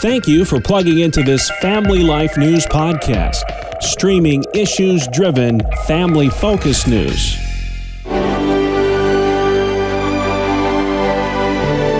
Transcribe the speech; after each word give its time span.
Thank 0.00 0.28
you 0.28 0.44
for 0.44 0.60
plugging 0.60 0.98
into 0.98 1.22
this 1.22 1.50
Family 1.62 2.02
Life 2.02 2.36
News 2.36 2.66
podcast, 2.66 3.42
streaming 3.82 4.44
issues 4.52 5.08
driven, 5.08 5.62
family 5.86 6.28
focused 6.28 6.86
news. 6.86 7.38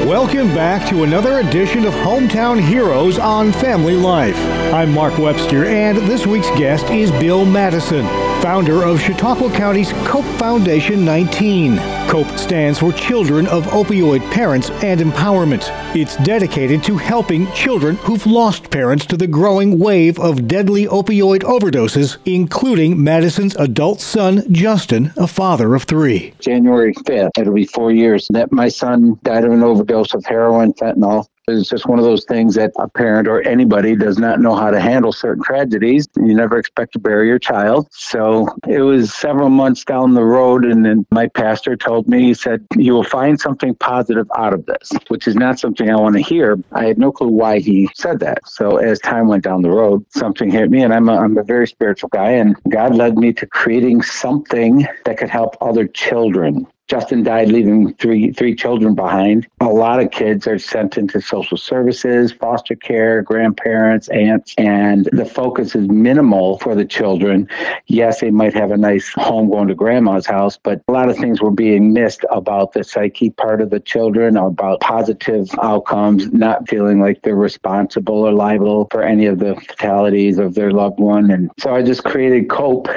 Welcome 0.04 0.48
back 0.48 0.87
to 0.90 1.04
another 1.04 1.38
edition 1.38 1.87
of 1.87 1.95
Hometown 1.95 2.61
Heroes 2.61 3.19
on 3.19 3.51
Family 3.53 3.97
Life. 3.97 4.37
I'm 4.73 4.93
Mark 4.93 5.17
Webster, 5.17 5.64
and 5.64 5.96
this 5.99 6.27
week's 6.27 6.51
guest 6.51 6.91
is 6.91 7.11
Bill 7.12 7.46
Matteson, 7.46 8.03
founder 8.43 8.82
of 8.82 9.00
Chautauqua 9.00 9.50
County's 9.53 9.93
COPE 10.05 10.25
Foundation 10.39 11.05
19. 11.05 11.79
COPE 12.09 12.37
stands 12.37 12.81
for 12.81 12.93
Children 12.93 13.46
of 13.46 13.64
Opioid 13.67 14.29
Parents 14.32 14.71
and 14.82 15.00
Empowerment. 15.00 15.71
It's 15.95 16.17
dedicated 16.17 16.82
to 16.82 16.96
helping 16.96 17.50
children 17.53 17.95
who've 17.96 18.27
lost 18.27 18.71
parents 18.71 19.07
to 19.07 19.17
the 19.17 19.29
growing 19.29 19.79
wave 19.79 20.18
of 20.18 20.49
deadly 20.49 20.87
opioid 20.87 21.43
overdoses, 21.45 22.18
including 22.25 23.03
Matteson's 23.03 23.54
adult 23.57 24.01
son, 24.01 24.43
Justin, 24.53 25.12
a 25.17 25.29
father 25.29 25.75
of 25.75 25.85
three. 25.85 26.35
January 26.40 26.93
5th, 26.93 27.31
it'll 27.39 27.54
be 27.54 27.67
four 27.67 27.93
years 27.93 28.26
that 28.31 28.53
my 28.53 28.68
son 28.68 29.18
died 29.23 29.45
of 29.45 29.53
an 29.53 29.62
overdose 29.62 30.12
of 30.12 30.25
heroin, 30.26 30.73
fentanyl, 30.75 31.25
it's 31.49 31.68
just 31.68 31.86
one 31.86 32.00
of 32.00 32.05
those 32.05 32.25
things 32.25 32.56
that 32.56 32.73
a 32.77 32.89
parent 32.89 33.28
or 33.28 33.41
anybody 33.42 33.95
does 33.95 34.19
not 34.19 34.41
know 34.41 34.56
how 34.56 34.69
to 34.69 34.81
handle 34.81 35.12
certain 35.12 35.45
tragedies. 35.45 36.09
You 36.17 36.34
never 36.34 36.59
expect 36.59 36.92
to 36.95 36.98
bury 36.98 37.28
your 37.28 37.39
child. 37.39 37.87
So 37.92 38.48
it 38.67 38.81
was 38.81 39.14
several 39.14 39.48
months 39.48 39.84
down 39.84 40.14
the 40.14 40.25
road, 40.25 40.64
and 40.64 40.84
then 40.84 41.06
my 41.12 41.28
pastor 41.28 41.77
told 41.77 42.09
me, 42.09 42.23
he 42.23 42.34
said, 42.34 42.67
You 42.75 42.95
will 42.95 43.05
find 43.05 43.41
something 43.41 43.77
positive 43.77 44.27
out 44.37 44.55
of 44.55 44.67
this, 44.67 44.91
which 45.06 45.28
is 45.28 45.37
not 45.37 45.61
something 45.61 45.89
I 45.89 45.95
want 45.95 46.17
to 46.17 46.23
hear. 46.23 46.59
I 46.73 46.87
had 46.87 46.98
no 46.98 47.12
clue 47.12 47.28
why 47.28 47.61
he 47.61 47.89
said 47.95 48.19
that. 48.20 48.41
So 48.48 48.78
as 48.78 48.98
time 48.98 49.28
went 49.28 49.45
down 49.45 49.62
the 49.62 49.70
road, 49.70 50.05
something 50.09 50.51
hit 50.51 50.69
me, 50.69 50.83
and 50.83 50.92
I'm 50.92 51.09
a, 51.09 51.17
I'm 51.17 51.39
a 51.39 51.45
very 51.45 51.69
spiritual 51.69 52.09
guy, 52.09 52.33
and 52.33 52.57
God 52.70 52.97
led 52.97 53.19
me 53.19 53.33
to 53.35 53.47
creating 53.47 54.03
something 54.03 54.85
that 55.05 55.17
could 55.17 55.31
help 55.31 55.57
other 55.61 55.87
children 55.87 56.67
Justin 56.89 57.25
died 57.25 57.48
leaving 57.48 57.92
three 57.95 58.33
three 58.33 58.55
children 58.55 58.95
behind. 58.95 59.48
A 59.61 59.67
lot 59.67 60.01
of 60.01 60.11
kids 60.12 60.47
are 60.47 60.59
sent 60.59 60.97
into 60.97 61.20
social 61.20 61.56
services, 61.56 62.33
foster 62.33 62.77
care, 62.77 63.23
grandparents, 63.23 64.09
aunts, 64.09 64.55
and 64.56 65.09
the 65.12 65.25
focus 65.25 65.75
is 65.75 65.89
minimal 65.89 66.59
for 66.59 66.75
the 66.75 66.84
children. 66.84 67.48
Yes, 67.87 68.20
they 68.20 68.31
might 68.31 68.55
have 68.55 68.70
a 68.70 68.77
nice 68.77 69.12
home 69.14 69.51
going 69.51 69.69
to 69.69 69.75
grandma's 69.75 70.27
house, 70.27 70.59
but 70.62 70.83
a 70.87 70.92
lot 70.92 71.09
of 71.09 71.17
things 71.17 71.42
were 71.42 71.51
being 71.51 71.92
missed 71.92 72.25
about 72.31 72.73
the 72.73 72.84
psyche 72.84 73.31
part 73.31 73.61
of 73.61 73.70
the 73.70 73.81
children, 73.81 74.37
about 74.37 74.81
positive 74.81 75.48
outcomes, 75.62 76.33
not 76.33 76.69
feeling 76.69 77.01
like 77.01 77.23
they're 77.23 77.34
responsible 77.34 78.27
or 78.27 78.33
liable 78.33 78.87
for 78.91 79.03
any 79.03 79.27
of 79.27 79.41
the 79.41 79.57
fatalities 79.69 80.39
of 80.39 80.55
their 80.55 80.70
loved 80.70 81.01
one. 81.01 81.31
And 81.31 81.51
so 81.59 81.75
I 81.75 81.83
just 81.83 82.05
created 82.05 82.48
COPE 82.48 82.89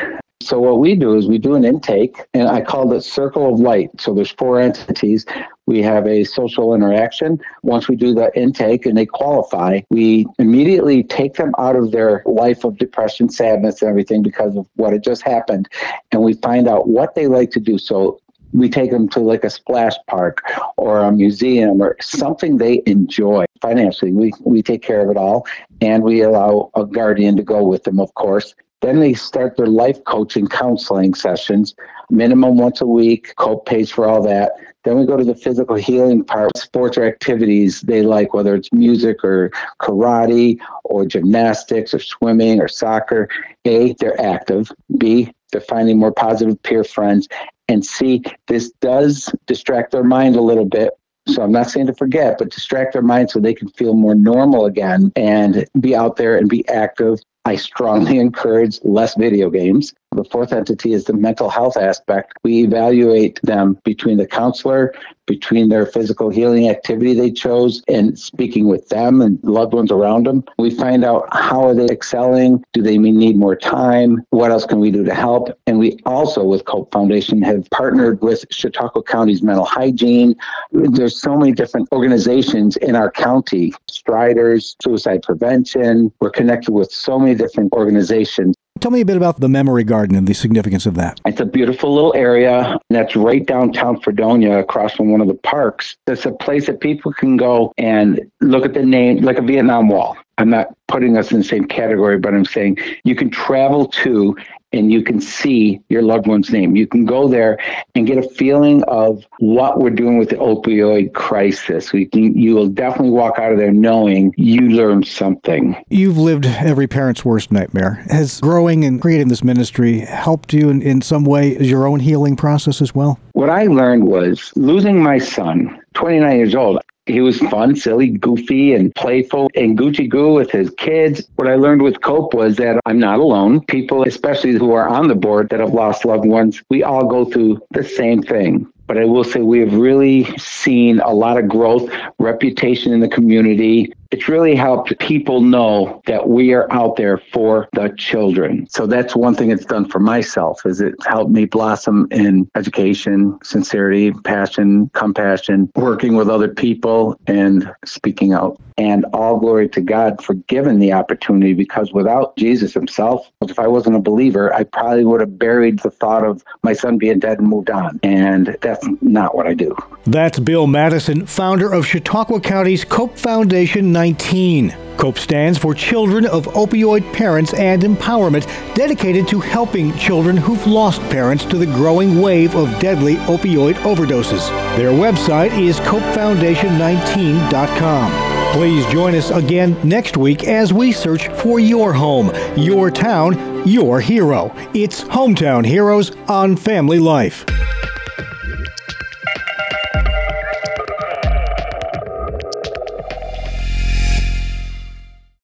so 0.41 0.57
what 0.57 0.79
we 0.79 0.95
do 0.95 1.15
is 1.15 1.27
we 1.27 1.37
do 1.37 1.55
an 1.55 1.65
intake, 1.65 2.25
and 2.33 2.47
I 2.47 2.61
call 2.61 2.93
it 2.93 3.01
Circle 3.01 3.53
of 3.53 3.59
Light. 3.59 3.89
So 3.99 4.13
there's 4.13 4.31
four 4.31 4.59
entities. 4.59 5.25
We 5.67 5.81
have 5.81 6.07
a 6.07 6.23
social 6.23 6.73
interaction. 6.73 7.39
Once 7.61 7.89
we 7.89 7.97
do 7.97 8.13
the 8.13 8.31
intake 8.39 8.85
and 8.85 8.97
they 8.97 9.05
qualify, 9.05 9.81
we 9.89 10.25
immediately 10.39 11.03
take 11.03 11.33
them 11.33 11.51
out 11.59 11.75
of 11.75 11.91
their 11.91 12.23
life 12.25 12.63
of 12.63 12.77
depression, 12.77 13.29
sadness, 13.29 13.81
and 13.81 13.89
everything 13.89 14.23
because 14.23 14.55
of 14.55 14.65
what 14.75 14.93
had 14.93 15.03
just 15.03 15.23
happened, 15.23 15.67
and 16.11 16.21
we 16.21 16.33
find 16.35 16.69
out 16.69 16.87
what 16.87 17.15
they 17.15 17.27
like 17.27 17.51
to 17.51 17.59
do. 17.59 17.77
So 17.77 18.21
we 18.53 18.69
take 18.69 18.91
them 18.91 19.09
to 19.09 19.19
like 19.19 19.43
a 19.43 19.49
splash 19.49 19.95
park 20.07 20.41
or 20.77 21.01
a 21.01 21.11
museum 21.11 21.81
or 21.81 21.95
something 22.01 22.57
they 22.57 22.81
enjoy 22.87 23.45
financially 23.61 24.11
we, 24.11 24.33
we 24.43 24.63
take 24.63 24.81
care 24.81 25.01
of 25.01 25.11
it 25.11 25.17
all 25.17 25.45
and 25.81 26.01
we 26.01 26.21
allow 26.21 26.71
a 26.75 26.83
guardian 26.83 27.35
to 27.35 27.43
go 27.43 27.63
with 27.63 27.83
them 27.83 27.99
of 27.99 28.11
course 28.15 28.55
then 28.81 28.99
they 28.99 29.13
start 29.13 29.57
their 29.57 29.67
life 29.67 30.03
coaching 30.05 30.47
counseling 30.47 31.13
sessions, 31.13 31.75
minimum 32.09 32.57
once 32.57 32.81
a 32.81 32.85
week. 32.85 33.35
COPE 33.35 33.65
pays 33.65 33.91
for 33.91 34.07
all 34.07 34.21
that. 34.23 34.53
Then 34.85 34.97
we 34.97 35.05
go 35.05 35.17
to 35.17 35.25
the 35.25 35.35
physical 35.35 35.75
healing 35.75 36.23
part, 36.23 36.57
sports 36.57 36.97
or 36.97 37.03
activities 37.03 37.81
they 37.81 38.01
like, 38.01 38.33
whether 38.33 38.55
it's 38.55 38.71
music 38.71 39.23
or 39.23 39.51
karate 39.81 40.57
or 40.85 41.05
gymnastics 41.05 41.93
or 41.93 41.99
swimming 41.99 42.61
or 42.61 42.69
soccer. 42.69 43.27
A, 43.65 43.93
they're 43.99 44.19
active. 44.21 44.71
B, 44.97 45.33
they're 45.51 45.61
finding 45.61 45.99
more 45.99 46.13
positive 46.13 46.61
peer 46.63 46.85
friends. 46.85 47.27
And 47.67 47.85
C, 47.85 48.23
this 48.47 48.71
does 48.79 49.29
distract 49.45 49.91
their 49.91 50.03
mind 50.03 50.37
a 50.37 50.41
little 50.41 50.65
bit 50.65 50.93
so 51.27 51.43
I'm 51.43 51.51
not 51.51 51.69
saying 51.69 51.87
to 51.87 51.93
forget, 51.93 52.37
but 52.39 52.49
distract 52.49 52.93
their 52.93 53.01
mind 53.01 53.29
so 53.29 53.39
they 53.39 53.53
can 53.53 53.69
feel 53.69 53.93
more 53.93 54.15
normal 54.15 54.65
again 54.65 55.11
and 55.15 55.65
be 55.79 55.95
out 55.95 56.15
there 56.15 56.37
and 56.37 56.49
be 56.49 56.67
active 56.69 57.19
I 57.49 57.55
strongly 57.55 58.19
encourage 58.27 58.79
less 58.83 59.15
video 59.15 59.49
games. 59.49 59.93
The 60.11 60.23
fourth 60.23 60.51
entity 60.51 60.93
is 60.93 61.05
the 61.05 61.13
mental 61.13 61.49
health 61.49 61.77
aspect. 61.77 62.33
We 62.43 62.63
evaluate 62.63 63.39
them 63.43 63.77
between 63.83 64.17
the 64.17 64.25
counselor, 64.25 64.93
between 65.27 65.69
their 65.69 65.85
physical 65.85 66.31
healing 66.31 66.67
activity 66.67 67.13
they 67.13 67.29
chose, 67.29 67.83
and 67.87 68.17
speaking 68.17 68.67
with 68.67 68.89
them 68.89 69.21
and 69.21 69.37
loved 69.43 69.73
ones 69.73 69.91
around 69.91 70.25
them. 70.25 70.43
We 70.57 70.71
find 70.71 71.05
out 71.05 71.27
how 71.31 71.63
are 71.63 71.75
they 71.75 71.85
excelling? 71.85 72.63
Do 72.73 72.81
they 72.81 72.97
need 72.97 73.37
more 73.37 73.55
time? 73.55 74.25
What 74.31 74.49
else 74.49 74.65
can 74.65 74.79
we 74.79 74.89
do 74.89 75.03
to 75.03 75.13
help? 75.13 75.49
And 75.67 75.77
we 75.77 75.99
also, 76.07 76.43
with 76.43 76.65
COPE 76.65 76.91
Foundation, 76.91 77.43
have 77.43 77.69
partnered 77.69 78.19
with 78.23 78.45
Chautauqua 78.49 79.03
County's 79.03 79.43
mental 79.43 79.65
hygiene. 79.65 80.35
There's 80.71 81.21
so 81.21 81.37
many 81.37 81.51
different 81.51 81.87
organizations 81.91 82.77
in 82.77 82.95
our 82.95 83.11
county, 83.11 83.73
Striders, 83.87 84.75
suicide 84.81 85.21
prevention. 85.21 86.11
We're 86.19 86.31
connected 86.31 86.71
with 86.71 86.91
so 86.91 87.19
many 87.19 87.35
different 87.35 87.71
organizations. 87.73 88.55
Tell 88.79 88.91
me 88.91 89.01
a 89.01 89.05
bit 89.05 89.17
about 89.17 89.41
the 89.41 89.49
Memory 89.49 89.83
Garden 89.83 90.15
and 90.15 90.25
the 90.25 90.33
significance 90.33 90.85
of 90.85 90.95
that. 90.95 91.19
It's 91.25 91.41
a 91.41 91.45
beautiful 91.45 91.93
little 91.93 92.13
area 92.15 92.77
that's 92.89 93.13
right 93.15 93.45
downtown 93.45 93.99
Fredonia, 93.99 94.57
across 94.57 94.93
from 94.93 95.11
one 95.11 95.19
of 95.19 95.27
the 95.27 95.33
parks. 95.33 95.97
It's 96.07 96.25
a 96.25 96.31
place 96.31 96.67
that 96.67 96.79
people 96.79 97.11
can 97.11 97.35
go 97.35 97.73
and 97.77 98.21
look 98.39 98.63
at 98.63 98.73
the 98.73 98.83
name, 98.83 99.17
like 99.17 99.37
a 99.37 99.41
Vietnam 99.41 99.89
Wall. 99.89 100.15
I'm 100.39 100.49
not 100.49 100.67
putting 100.87 101.17
us 101.17 101.31
in 101.31 101.39
the 101.39 101.43
same 101.43 101.65
category, 101.65 102.17
but 102.17 102.33
I'm 102.33 102.45
saying 102.45 102.77
you 103.03 103.13
can 103.13 103.29
travel 103.29 103.87
to 103.87 104.35
and 104.71 104.91
you 104.91 105.03
can 105.03 105.19
see 105.19 105.81
your 105.89 106.01
loved 106.01 106.27
one's 106.27 106.51
name. 106.51 106.75
You 106.75 106.87
can 106.87 107.05
go 107.05 107.27
there 107.27 107.57
and 107.95 108.07
get 108.07 108.17
a 108.17 108.29
feeling 108.29 108.83
of 108.83 109.25
what 109.39 109.79
we're 109.79 109.89
doing 109.89 110.17
with 110.17 110.29
the 110.29 110.35
opioid 110.35 111.13
crisis. 111.13 111.91
We 111.91 112.05
can, 112.05 112.37
you 112.37 112.55
will 112.55 112.69
definitely 112.69 113.09
walk 113.09 113.39
out 113.39 113.51
of 113.51 113.57
there 113.57 113.71
knowing 113.71 114.33
you 114.37 114.69
learned 114.69 115.07
something. 115.07 115.75
You've 115.89 116.17
lived 116.17 116.45
every 116.45 116.87
parent's 116.87 117.25
worst 117.25 117.51
nightmare. 117.51 118.05
Has 118.09 118.39
growing 118.39 118.85
and 118.85 119.01
creating 119.01 119.27
this 119.27 119.43
ministry 119.43 119.99
helped 119.99 120.53
you 120.53 120.69
in, 120.69 120.81
in 120.81 121.01
some 121.01 121.25
way 121.25 121.57
as 121.57 121.69
your 121.69 121.87
own 121.87 121.99
healing 121.99 122.35
process 122.35 122.81
as 122.81 122.93
well? 122.93 123.19
What 123.33 123.49
I 123.49 123.65
learned 123.65 124.05
was 124.05 124.53
losing 124.55 125.01
my 125.01 125.17
son, 125.17 125.81
29 125.95 126.37
years 126.37 126.55
old, 126.55 126.79
he 127.09 127.21
was 127.21 127.39
fun, 127.39 127.75
silly, 127.75 128.09
goofy, 128.09 128.73
and 128.73 128.93
playful 128.95 129.49
and 129.55 129.77
Gucci 129.77 130.07
goo 130.07 130.33
with 130.33 130.51
his 130.51 130.69
kids. 130.71 131.27
What 131.35 131.47
I 131.47 131.55
learned 131.55 131.81
with 131.81 132.01
Cope 132.01 132.33
was 132.33 132.57
that 132.57 132.79
I'm 132.85 132.99
not 132.99 133.19
alone. 133.19 133.61
People, 133.65 134.03
especially 134.03 134.53
who 134.53 134.73
are 134.73 134.87
on 134.87 135.07
the 135.07 135.15
board 135.15 135.49
that 135.49 135.59
have 135.59 135.73
lost 135.73 136.05
loved 136.05 136.25
ones, 136.25 136.61
we 136.69 136.83
all 136.83 137.05
go 137.07 137.25
through 137.25 137.61
the 137.71 137.83
same 137.83 138.21
thing 138.21 138.71
but 138.89 138.97
I 138.97 139.05
will 139.05 139.23
say 139.23 139.41
we 139.41 139.59
have 139.59 139.75
really 139.75 140.23
seen 140.39 140.99
a 141.01 141.11
lot 141.11 141.37
of 141.37 141.47
growth, 141.47 141.87
reputation 142.17 142.91
in 142.91 143.01
the 143.01 143.07
community. 143.07 143.93
It's 144.11 144.27
really 144.27 144.55
helped 144.55 144.97
people 144.97 145.41
know 145.41 146.01
that 146.07 146.27
we 146.27 146.51
are 146.53 146.71
out 146.73 146.95
there 146.95 147.19
for 147.31 147.69
the 147.73 147.93
children. 147.95 148.67
So 148.67 148.87
that's 148.87 149.15
one 149.15 149.35
thing 149.35 149.51
it's 149.51 149.65
done 149.65 149.87
for 149.87 149.99
myself 149.99 150.65
is 150.65 150.81
it 150.81 150.95
helped 151.05 151.29
me 151.29 151.45
blossom 151.45 152.07
in 152.09 152.49
education, 152.55 153.37
sincerity, 153.43 154.11
passion, 154.23 154.89
compassion, 154.95 155.71
working 155.75 156.15
with 156.15 156.27
other 156.27 156.47
people 156.47 157.19
and 157.27 157.71
speaking 157.85 158.33
out. 158.33 158.59
And 158.79 159.05
all 159.11 159.37
glory 159.37 159.67
to 159.69 159.81
God 159.81 160.23
for 160.23 160.35
giving 160.35 160.79
the 160.79 160.93
opportunity 160.93 161.53
because 161.53 161.91
without 161.91 162.37
Jesus 162.37 162.73
himself, 162.73 163.29
if 163.41 163.59
I 163.59 163.67
wasn't 163.67 163.97
a 163.97 163.99
believer, 163.99 164.53
I 164.53 164.63
probably 164.63 165.03
would 165.03 165.19
have 165.19 165.37
buried 165.37 165.79
the 165.79 165.91
thought 165.91 166.25
of 166.25 166.45
my 166.63 166.71
son 166.71 166.97
being 166.97 167.19
dead 167.19 167.39
and 167.39 167.49
moved 167.49 167.69
on. 167.69 167.99
And 168.03 168.57
that's 168.61 168.87
not 169.01 169.35
what 169.35 169.47
I 169.47 169.53
do. 169.53 169.75
That's 170.05 170.39
Bill 170.39 170.65
Matteson, 170.65 171.27
founder 171.27 171.73
of 171.73 171.85
Chautauqua 171.85 172.39
County's 172.39 172.85
Cope 172.85 173.17
Foundation 173.17 173.91
19. 173.99 174.73
COPE 174.95 175.19
stands 175.19 175.57
for 175.57 175.73
Children 175.73 176.25
of 176.25 176.45
Opioid 176.45 177.11
Parents 177.11 177.53
and 177.53 177.81
Empowerment, 177.81 178.45
dedicated 178.73 179.27
to 179.27 179.41
helping 179.41 179.93
children 179.97 180.37
who've 180.37 180.65
lost 180.65 181.01
parents 181.09 181.43
to 181.43 181.57
the 181.57 181.65
growing 181.65 182.21
wave 182.21 182.55
of 182.55 182.69
deadly 182.79 183.15
opioid 183.27 183.73
overdoses. 183.73 184.47
Their 184.77 184.91
website 184.91 185.51
is 185.59 185.81
copefoundation19.com. 185.81 188.53
Please 188.53 188.85
join 188.85 189.15
us 189.15 189.31
again 189.31 189.75
next 189.83 190.15
week 190.15 190.45
as 190.45 190.71
we 190.71 190.93
search 190.93 191.27
for 191.27 191.59
your 191.59 191.91
home, 191.91 192.31
your 192.55 192.89
town, 192.89 193.67
your 193.67 193.99
hero. 193.99 194.49
It's 194.73 195.03
Hometown 195.03 195.65
Heroes 195.65 196.15
on 196.29 196.55
Family 196.55 196.99
Life. 196.99 197.45